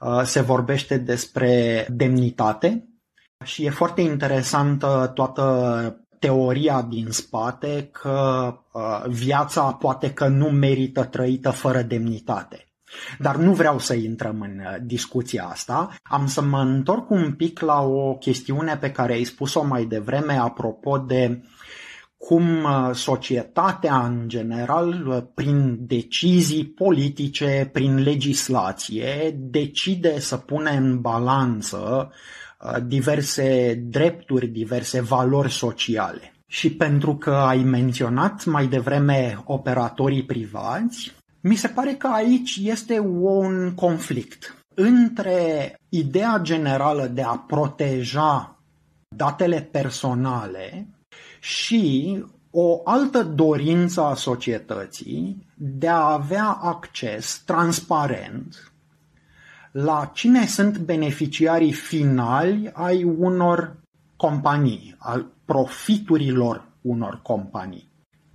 uh, 0.00 0.20
se 0.22 0.40
vorbește 0.40 0.96
despre 0.96 1.86
demnitate 1.88 2.88
și 3.44 3.64
e 3.64 3.70
foarte 3.70 4.00
interesantă 4.00 5.10
toată 5.14 6.06
teoria 6.18 6.82
din 6.82 7.06
spate 7.10 7.88
că 7.92 8.54
viața 9.06 9.72
poate 9.72 10.12
că 10.12 10.28
nu 10.28 10.46
merită 10.50 11.04
trăită 11.04 11.50
fără 11.50 11.82
demnitate. 11.82 12.69
Dar 13.18 13.36
nu 13.36 13.52
vreau 13.52 13.78
să 13.78 13.94
intrăm 13.94 14.40
în 14.40 14.58
uh, 14.58 14.76
discuția 14.82 15.44
asta. 15.44 15.94
Am 16.02 16.26
să 16.26 16.42
mă 16.42 16.60
întorc 16.60 17.10
un 17.10 17.32
pic 17.32 17.60
la 17.60 17.80
o 17.82 18.14
chestiune 18.14 18.76
pe 18.76 18.90
care 18.90 19.12
ai 19.12 19.24
spus-o 19.24 19.64
mai 19.64 19.84
devreme 19.84 20.32
apropo 20.32 20.98
de 20.98 21.40
cum 22.20 22.64
uh, 22.64 22.90
societatea 22.94 24.06
în 24.06 24.28
general, 24.28 25.06
uh, 25.06 25.22
prin 25.34 25.76
decizii 25.86 26.66
politice, 26.66 27.68
prin 27.72 28.02
legislație, 28.02 29.36
decide 29.38 30.18
să 30.18 30.36
pune 30.36 30.70
în 30.70 31.00
balanță 31.00 32.10
uh, 32.60 32.76
diverse 32.86 33.74
drepturi, 33.74 34.46
diverse 34.46 35.00
valori 35.00 35.52
sociale. 35.52 36.34
Și 36.46 36.72
pentru 36.72 37.16
că 37.16 37.30
ai 37.30 37.62
menționat 37.62 38.44
mai 38.44 38.66
devreme 38.66 39.42
operatorii 39.44 40.24
privați, 40.24 41.12
mi 41.40 41.54
se 41.54 41.68
pare 41.68 41.94
că 41.94 42.06
aici 42.06 42.58
este 42.62 42.98
un 42.98 43.74
conflict 43.74 44.56
între 44.74 45.74
ideea 45.88 46.38
generală 46.42 47.06
de 47.06 47.22
a 47.22 47.36
proteja 47.36 48.58
datele 49.16 49.60
personale 49.60 50.86
și 51.40 52.24
o 52.50 52.80
altă 52.84 53.22
dorință 53.22 54.02
a 54.02 54.14
societății 54.14 55.46
de 55.54 55.88
a 55.88 56.12
avea 56.12 56.48
acces 56.48 57.42
transparent 57.44 58.70
la 59.72 60.10
cine 60.14 60.46
sunt 60.46 60.78
beneficiarii 60.78 61.72
finali 61.72 62.70
ai 62.72 63.04
unor 63.04 63.76
companii, 64.16 64.94
al 64.98 65.26
profiturilor 65.44 66.68
unor 66.80 67.20
companii. 67.22 67.89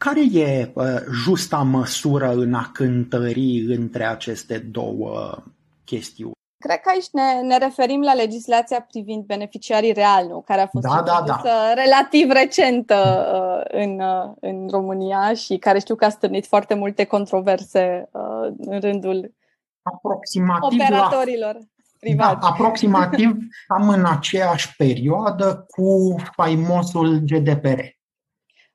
Care 0.05 0.21
e 0.33 0.71
uh, 0.73 0.85
justa 1.23 1.57
măsură 1.57 2.33
în 2.33 2.53
a 2.53 2.69
cântări 2.73 3.65
între 3.67 4.05
aceste 4.05 4.57
două 4.57 5.43
chestiuni? 5.85 6.33
Cred 6.57 6.79
că 6.79 6.89
aici 6.93 7.09
ne, 7.11 7.41
ne 7.41 7.57
referim 7.57 8.01
la 8.01 8.13
legislația 8.13 8.81
privind 8.81 9.23
beneficiarii 9.23 9.93
reali, 9.93 10.27
nu? 10.27 10.41
care 10.41 10.61
a 10.61 10.67
fost 10.67 10.85
da, 10.87 11.01
da, 11.05 11.23
da. 11.43 11.73
relativ 11.73 12.31
recentă 12.31 12.95
uh, 13.33 13.79
în, 13.81 13.99
uh, 13.99 14.31
în 14.39 14.67
România 14.69 15.33
și 15.33 15.57
care 15.57 15.79
știu 15.79 15.95
că 15.95 16.05
a 16.05 16.09
stârnit 16.09 16.45
foarte 16.45 16.73
multe 16.73 17.03
controverse 17.03 18.09
uh, 18.11 18.53
în 18.57 18.79
rândul 18.79 19.33
aproximativ 19.81 20.79
operatorilor. 20.79 21.53
La... 21.53 21.59
Privați. 21.99 22.39
Da, 22.39 22.47
aproximativ 22.47 23.37
cam 23.67 23.89
în 23.89 24.05
aceeași 24.05 24.75
perioadă 24.75 25.65
cu 25.67 26.15
faimosul 26.35 27.17
GDPR. 27.17 27.79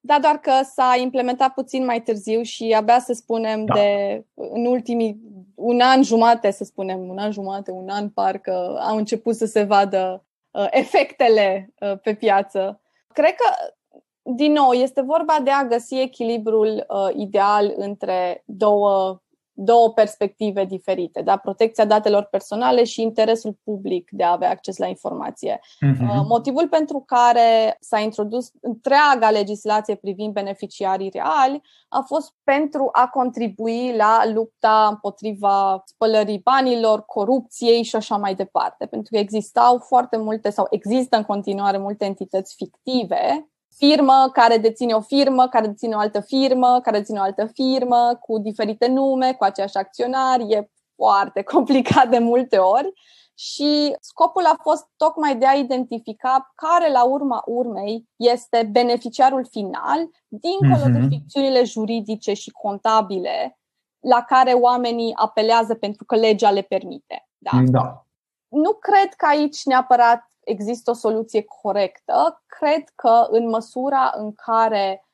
Da, 0.00 0.19
doar 0.19 0.37
că 0.37 0.52
s-a 0.75 0.97
implementat 1.00 1.52
puțin 1.54 1.85
mai 1.85 2.02
târziu 2.02 2.42
și 2.42 2.75
abia 2.76 2.99
să 2.99 3.12
spunem 3.12 3.64
da. 3.64 3.75
de 3.75 4.25
în 4.35 4.66
ultimii 4.66 5.21
un 5.54 5.80
an 5.80 6.02
jumate, 6.02 6.50
să 6.50 6.64
spunem, 6.64 7.09
un 7.09 7.19
an 7.19 7.33
jumate, 7.33 7.71
un 7.71 7.88
an 7.88 8.09
parcă 8.09 8.80
au 8.88 8.97
început 8.97 9.35
să 9.35 9.47
se 9.47 9.62
vadă 9.62 10.25
uh, 10.50 10.66
efectele 10.71 11.73
uh, 11.80 11.99
pe 12.02 12.14
piață. 12.14 12.80
Cred 13.12 13.35
că, 13.35 13.75
din 14.23 14.52
nou, 14.52 14.73
este 14.73 15.00
vorba 15.00 15.38
de 15.45 15.50
a 15.50 15.64
găsi 15.64 15.95
echilibrul 15.95 16.87
uh, 16.88 17.14
ideal 17.16 17.73
între 17.76 18.42
două 18.47 19.21
două 19.62 19.93
perspective 19.93 20.64
diferite, 20.64 21.23
da? 21.23 21.37
protecția 21.37 21.85
datelor 21.85 22.25
personale 22.25 22.85
și 22.85 23.02
interesul 23.02 23.59
public 23.64 24.09
de 24.11 24.25
a 24.25 24.33
avea 24.33 24.50
acces 24.50 24.76
la 24.76 24.87
informație. 24.87 25.61
Uh-huh. 25.61 26.26
Motivul 26.29 26.69
pentru 26.69 27.02
care 27.07 27.76
s-a 27.81 27.99
introdus 27.99 28.50
întreaga 28.61 29.31
legislație 29.31 29.95
privind 29.95 30.33
beneficiarii 30.33 31.11
reali 31.12 31.61
a 31.88 32.00
fost 32.00 32.35
pentru 32.45 32.88
a 32.93 33.09
contribui 33.09 33.95
la 33.97 34.23
lupta 34.33 34.87
împotriva 34.90 35.83
spălării 35.85 36.40
banilor, 36.45 37.05
corupției 37.05 37.83
și 37.83 37.97
așa 37.97 38.17
mai 38.17 38.35
departe, 38.35 38.87
pentru 38.87 39.12
că 39.12 39.19
existau 39.19 39.79
foarte 39.79 40.17
multe 40.17 40.50
sau 40.50 40.67
există 40.71 41.17
în 41.17 41.25
continuare 41.25 41.79
multe 41.79 42.05
entități 42.05 42.55
fictive 42.55 43.50
firmă 43.76 44.30
care 44.32 44.56
deține 44.56 44.94
o 44.94 45.00
firmă, 45.00 45.48
care 45.48 45.66
deține 45.66 45.94
o 45.94 45.98
altă 45.98 46.20
firmă, 46.20 46.80
care 46.82 46.98
deține 46.98 47.18
o 47.18 47.22
altă 47.22 47.46
firmă, 47.46 48.18
cu 48.20 48.38
diferite 48.38 48.86
nume, 48.86 49.32
cu 49.32 49.44
aceiași 49.44 49.76
acționari. 49.76 50.52
E 50.52 50.70
foarte 50.94 51.42
complicat 51.52 52.08
de 52.08 52.18
multe 52.18 52.56
ori. 52.56 52.92
Și 53.34 53.96
scopul 54.00 54.44
a 54.44 54.56
fost 54.62 54.86
tocmai 54.96 55.36
de 55.36 55.46
a 55.46 55.52
identifica 55.52 56.52
care, 56.54 56.90
la 56.90 57.04
urma 57.04 57.42
urmei, 57.46 58.08
este 58.16 58.68
beneficiarul 58.72 59.46
final, 59.50 60.08
dincolo 60.28 60.88
mm-hmm. 60.88 60.92
de 60.92 60.98
mhm. 60.98 61.08
ficțiunile 61.08 61.64
juridice 61.64 62.32
și 62.32 62.50
contabile 62.50 63.58
la 64.00 64.22
care 64.22 64.52
oamenii 64.52 65.12
apelează 65.14 65.74
pentru 65.74 66.04
că 66.04 66.16
legea 66.16 66.50
le 66.50 66.62
permite. 66.62 67.28
Da. 67.38 67.50
da. 67.64 68.06
Nu 68.48 68.72
cred 68.72 69.14
că 69.14 69.26
aici 69.28 69.64
neapărat 69.64 70.24
există 70.50 70.90
o 70.90 70.94
soluție 70.94 71.42
corectă. 71.42 72.42
Cred 72.46 72.88
că 72.94 73.26
în 73.30 73.48
măsura 73.48 74.12
în 74.16 74.32
care 74.32 75.04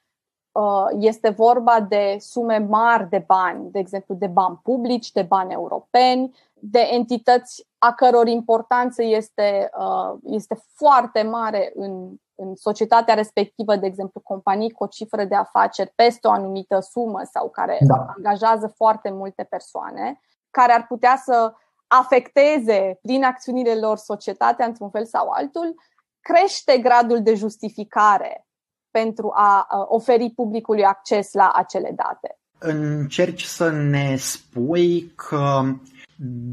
uh, 0.53 0.87
este 0.99 1.29
vorba 1.29 1.81
de 1.81 2.17
sume 2.19 2.59
mari 2.59 3.09
de 3.09 3.25
bani, 3.27 3.71
de 3.71 3.79
exemplu 3.79 4.15
de 4.15 4.27
bani 4.27 4.61
publici, 4.63 5.13
de 5.13 5.23
bani 5.23 5.53
europeni, 5.53 6.37
de 6.55 6.89
entități 6.93 7.67
a 7.79 7.93
căror 7.93 8.27
importanță 8.27 9.03
este, 9.03 9.71
uh, 9.79 10.19
este 10.23 10.65
foarte 10.75 11.23
mare 11.23 11.73
în, 11.75 12.15
în 12.35 12.55
societatea 12.55 13.15
respectivă, 13.15 13.77
de 13.77 13.87
exemplu 13.87 14.21
companii 14.21 14.71
cu 14.71 14.85
o 14.85 14.87
cifră 14.87 15.25
de 15.25 15.35
afaceri 15.35 15.93
peste 15.95 16.29
o 16.29 16.31
anumită 16.31 16.81
sumă 16.81 17.21
sau 17.33 17.49
care 17.49 17.79
da. 17.81 18.07
angajează 18.17 18.73
foarte 18.77 19.11
multe 19.11 19.43
persoane, 19.43 20.21
care 20.51 20.73
ar 20.73 20.87
putea 20.87 21.17
să 21.25 21.53
afecteze 21.87 22.99
prin 23.03 23.25
acțiunile 23.25 23.75
lor 23.75 23.97
societatea 23.97 24.67
într-un 24.67 24.91
fel 24.91 25.07
sau 25.07 25.29
altul, 25.29 25.75
crește 26.21 26.79
gradul 26.79 27.23
de 27.23 27.35
justificare 27.35 28.47
pentru 28.91 29.33
a 29.35 29.67
oferi 29.89 30.31
publicului 30.31 30.85
acces 30.85 31.33
la 31.33 31.51
acele 31.55 31.95
date. 31.97 32.39
Încerci 32.59 33.43
să 33.43 33.71
ne 33.71 34.17
spui 34.17 35.13
că 35.15 35.63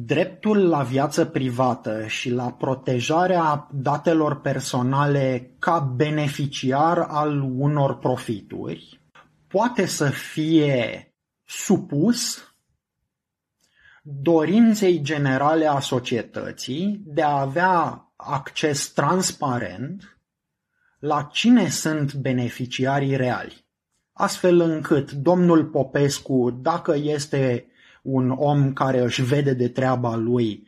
dreptul 0.06 0.68
la 0.70 0.82
viață 0.82 1.26
privată 1.26 2.08
și 2.08 2.30
la 2.30 2.52
protejarea 2.52 3.68
datelor 3.72 4.42
personale 4.42 5.52
ca 5.60 5.80
beneficiar 5.80 6.98
al 6.98 7.42
unor 7.58 7.98
profituri 7.98 9.02
poate 9.48 9.86
să 9.86 10.10
fie 10.10 11.08
supus 11.44 12.53
dorinței 14.06 15.02
generale 15.02 15.66
a 15.66 15.80
societății 15.80 17.02
de 17.06 17.22
a 17.22 17.40
avea 17.40 18.08
acces 18.16 18.92
transparent 18.92 20.18
la 21.00 21.30
cine 21.32 21.70
sunt 21.70 22.14
beneficiarii 22.14 23.16
reali. 23.16 23.66
Astfel 24.14 24.60
încât 24.60 25.12
domnul 25.12 25.66
Popescu, 25.66 26.60
dacă 26.62 26.96
este 26.96 27.66
un 28.02 28.30
om 28.30 28.74
care 28.74 29.00
își 29.00 29.22
vede 29.22 29.54
de 29.54 29.68
treaba 29.68 30.16
lui, 30.16 30.68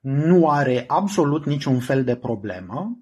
nu 0.00 0.48
are 0.48 0.84
absolut 0.86 1.44
niciun 1.44 1.80
fel 1.80 2.04
de 2.04 2.16
problemă, 2.16 2.98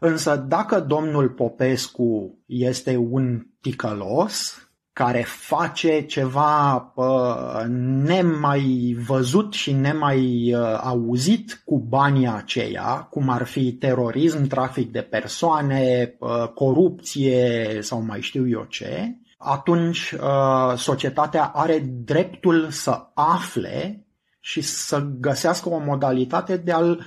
însă 0.00 0.36
dacă 0.36 0.80
domnul 0.80 1.28
Popescu 1.30 2.38
este 2.46 2.96
un 2.96 3.46
ticălos, 3.60 4.68
care 4.94 5.22
face 5.22 6.00
ceva 6.00 6.92
uh, 6.94 7.64
nemai 8.06 8.96
văzut 9.06 9.52
și 9.52 9.72
nemai 9.72 10.54
uh, 10.54 10.78
auzit 10.80 11.62
cu 11.64 11.78
banii 11.78 12.28
aceia, 12.28 13.06
cum 13.10 13.28
ar 13.28 13.42
fi 13.42 13.72
terorism, 13.72 14.46
trafic 14.46 14.92
de 14.92 15.00
persoane, 15.00 16.14
uh, 16.18 16.48
corupție 16.48 17.78
sau 17.80 18.02
mai 18.02 18.20
știu 18.20 18.48
eu 18.48 18.64
ce, 18.68 19.18
atunci 19.36 20.10
uh, 20.10 20.76
societatea 20.76 21.44
are 21.44 21.78
dreptul 21.78 22.70
să 22.70 23.10
afle 23.14 24.06
și 24.40 24.60
să 24.60 25.06
găsească 25.20 25.68
o 25.68 25.78
modalitate 25.78 26.56
de 26.56 26.72
a-l 26.72 27.06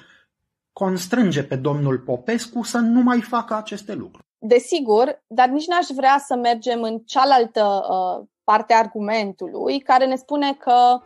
constrânge 0.73 1.43
pe 1.43 1.55
domnul 1.55 1.99
Popescu 1.99 2.63
să 2.63 2.77
nu 2.77 3.01
mai 3.01 3.21
facă 3.21 3.55
aceste 3.55 3.93
lucruri. 3.93 4.26
Desigur, 4.39 5.23
dar 5.27 5.47
nici 5.47 5.67
n-aș 5.67 5.85
vrea 5.95 6.23
să 6.25 6.35
mergem 6.35 6.81
în 6.81 6.99
cealaltă 7.05 7.85
uh, 7.89 8.25
parte 8.43 8.73
a 8.73 8.77
argumentului 8.77 9.79
care 9.79 10.05
ne 10.05 10.15
spune 10.15 10.53
că 10.53 10.99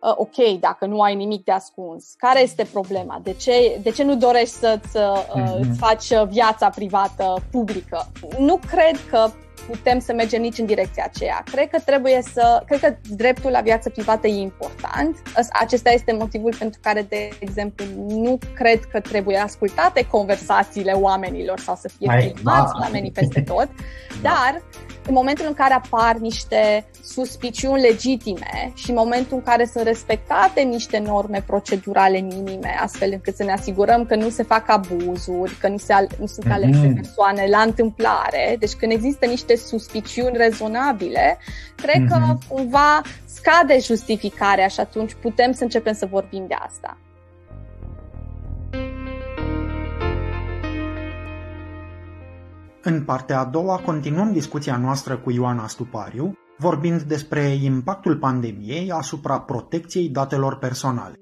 uh, 0.00 0.12
ok, 0.16 0.60
dacă 0.60 0.86
nu 0.86 1.00
ai 1.00 1.14
nimic 1.14 1.44
de 1.44 1.52
ascuns, 1.52 2.14
care 2.16 2.40
este 2.40 2.68
problema? 2.72 3.20
De 3.22 3.32
ce, 3.32 3.80
de 3.82 3.90
ce 3.90 4.02
nu 4.02 4.16
dorești 4.16 4.54
să-ți 4.54 4.96
uh, 4.96 5.24
mm-hmm. 5.24 5.58
îți 5.60 5.78
faci 5.78 6.26
viața 6.28 6.68
privată 6.68 7.34
publică? 7.50 8.12
Nu 8.38 8.56
cred 8.56 8.96
că 9.10 9.30
putem 9.66 9.98
să 9.98 10.12
mergem 10.12 10.40
nici 10.40 10.58
în 10.58 10.66
direcția 10.66 11.04
aceea. 11.06 11.42
Cred 11.50 11.68
că 11.70 11.78
trebuie 11.84 12.22
să, 12.32 12.62
cred 12.66 12.80
că 12.80 12.96
dreptul 13.08 13.50
la 13.50 13.60
viață 13.60 13.90
privată 13.90 14.26
e 14.26 14.40
important. 14.40 15.22
Acesta 15.60 15.90
este 15.90 16.12
motivul 16.12 16.54
pentru 16.58 16.80
care, 16.82 17.02
de 17.08 17.28
exemplu, 17.38 17.84
nu 18.08 18.38
cred 18.54 18.84
că 18.84 19.00
trebuie 19.00 19.36
ascultate 19.36 20.06
conversațiile 20.06 20.92
oamenilor 20.92 21.58
sau 21.58 21.74
să 21.74 21.88
fie 21.88 22.08
filmați 22.20 22.72
da. 22.72 22.78
oamenii 22.80 23.10
peste 23.10 23.40
tot, 23.40 23.68
da. 24.22 24.30
dar 24.30 24.62
în 25.06 25.14
momentul 25.14 25.44
în 25.48 25.54
care 25.54 25.74
apar 25.74 26.16
niște 26.16 26.86
suspiciuni 27.02 27.80
legitime 27.80 28.72
și 28.74 28.90
în 28.90 28.96
momentul 28.96 29.36
în 29.36 29.42
care 29.42 29.64
sunt 29.72 29.84
respectate 29.84 30.60
niște 30.60 30.98
norme 30.98 31.42
procedurale 31.46 32.20
minime, 32.20 32.76
astfel 32.82 33.12
încât 33.12 33.36
să 33.36 33.44
ne 33.44 33.52
asigurăm 33.52 34.06
că 34.06 34.14
nu 34.14 34.28
se 34.28 34.42
fac 34.42 34.68
abuzuri, 34.68 35.54
că 35.60 35.68
nu, 35.68 35.76
se 35.76 35.92
al- 35.92 36.08
nu 36.20 36.26
sunt 36.26 36.52
alese 36.52 36.90
mm-hmm. 36.90 36.94
persoane 36.94 37.46
la 37.50 37.58
întâmplare, 37.58 38.56
deci 38.58 38.72
când 38.72 38.92
există 38.92 39.26
niște 39.26 39.56
suspiciuni 39.56 40.36
rezonabile, 40.36 41.38
cred 41.76 42.02
mm-hmm. 42.02 42.08
că 42.08 42.18
mhm. 42.18 42.38
cumva 42.48 43.00
scade 43.24 43.78
justificarea 43.80 44.66
și 44.66 44.80
atunci 44.80 45.14
putem 45.20 45.52
să 45.52 45.62
începem 45.62 45.92
să 45.92 46.06
vorbim 46.06 46.44
de 46.48 46.54
asta. 46.66 46.96
În 52.86 53.04
partea 53.04 53.40
a 53.40 53.44
doua 53.44 53.80
continuăm 53.84 54.32
discuția 54.32 54.76
noastră 54.76 55.16
cu 55.16 55.30
Ioana 55.30 55.66
Stupariu, 55.66 56.32
vorbind 56.58 57.02
despre 57.02 57.58
impactul 57.62 58.16
pandemiei 58.16 58.90
asupra 58.90 59.40
protecției 59.40 60.08
datelor 60.08 60.58
personale. 60.58 61.14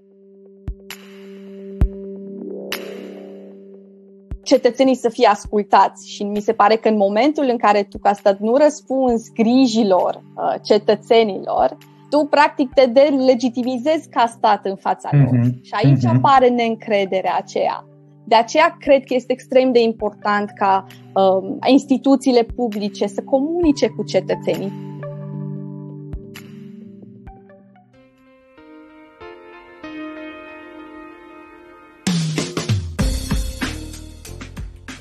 cetățenii 4.43 4.95
să 4.95 5.09
fie 5.09 5.27
ascultați 5.27 6.11
și 6.11 6.23
mi 6.23 6.41
se 6.41 6.53
pare 6.53 6.77
că 6.77 6.89
în 6.89 6.97
momentul 6.97 7.47
în 7.51 7.57
care 7.57 7.83
tu 7.83 7.99
ca 7.99 8.13
stat 8.13 8.39
nu 8.39 8.57
răspunzi 8.57 9.33
grijilor 9.33 10.15
uh, 10.15 10.55
cetățenilor, 10.63 11.77
tu 12.11 12.27
practic 12.31 12.73
te 12.73 12.87
delegitimizezi 12.87 14.09
ca 14.09 14.27
stat 14.27 14.65
în 14.65 14.77
fața 14.77 15.11
lor. 15.13 15.39
Mm-hmm. 15.39 15.61
Și 15.63 15.73
aici 15.73 16.05
mm-hmm. 16.05 16.17
apare 16.17 16.49
neîncrederea 16.49 17.37
aceea. 17.37 17.87
De 18.25 18.35
aceea 18.35 18.77
cred 18.81 19.05
că 19.05 19.15
este 19.15 19.33
extrem 19.33 19.73
de 19.73 19.81
important 19.81 20.51
ca 20.55 20.87
um, 21.15 21.59
instituțiile 21.67 22.43
publice 22.43 23.07
să 23.07 23.23
comunice 23.23 23.89
cu 23.89 24.05
cetățenii. 24.05 24.91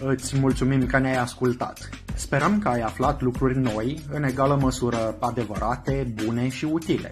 Îți 0.05 0.39
mulțumim 0.39 0.85
că 0.85 0.97
ne-ai 0.97 1.17
ascultat. 1.17 1.89
Sperăm 2.15 2.59
că 2.59 2.67
ai 2.67 2.81
aflat 2.81 3.21
lucruri 3.21 3.57
noi, 3.57 3.99
în 4.11 4.23
egală 4.23 4.57
măsură 4.61 5.17
adevărate, 5.19 6.13
bune 6.25 6.49
și 6.49 6.65
utile. 6.65 7.09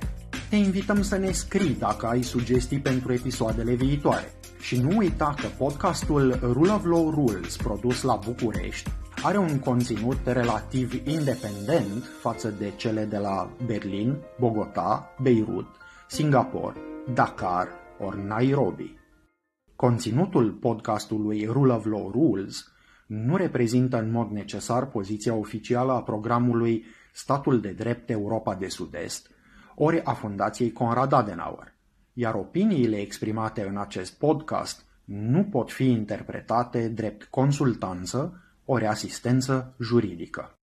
Te 0.50 0.56
invităm 0.56 1.02
să 1.02 1.18
ne 1.18 1.32
scrii 1.32 1.76
dacă 1.76 2.06
ai 2.06 2.22
sugestii 2.22 2.80
pentru 2.80 3.14
episoadele 3.14 3.74
viitoare. 3.74 4.32
Și 4.60 4.82
nu 4.82 4.98
uita 4.98 5.34
că 5.42 5.48
podcastul 5.58 6.40
Rule 6.42 6.72
of 6.72 6.86
Law 6.86 7.10
Rules, 7.10 7.58
produs 7.58 8.02
la 8.02 8.20
București, 8.26 8.92
are 9.24 9.38
un 9.38 9.60
conținut 9.60 10.18
relativ 10.26 10.94
independent 11.08 12.04
față 12.22 12.50
de 12.50 12.74
cele 12.76 13.06
de 13.06 13.18
la 13.18 13.52
Berlin, 13.66 14.18
Bogota, 14.40 15.16
Beirut, 15.22 15.68
Singapore, 16.08 16.76
Dakar 17.14 17.68
ori 18.00 18.26
Nairobi. 18.26 18.98
Conținutul 19.76 20.52
podcastului 20.52 21.46
Rule 21.46 21.74
of 21.74 21.86
Law 21.86 22.12
Rules 22.12 22.72
nu 23.08 23.36
reprezintă 23.36 23.98
în 23.98 24.12
mod 24.12 24.30
necesar 24.30 24.86
poziția 24.86 25.34
oficială 25.34 25.92
a 25.92 26.02
programului 26.04 26.86
Statul 27.14 27.62
de 27.62 27.70
Drept 27.70 28.10
Europa 28.10 28.56
de 28.56 28.68
Sud-Est, 28.68 29.30
ori 29.82 30.02
a 30.04 30.14
Fundației 30.14 30.72
Conrad 30.72 31.12
Adenauer 31.12 31.78
iar 32.20 32.36
opiniile 32.36 32.98
exprimate 32.98 33.68
în 33.68 33.78
acest 33.78 34.18
podcast 34.18 34.86
nu 35.06 35.44
pot 35.44 35.72
fi 35.72 35.86
interpretate 35.92 36.88
drept 36.88 37.24
consultanță 37.24 38.44
ori 38.66 38.86
asistență 38.86 39.76
juridică. 39.80 40.59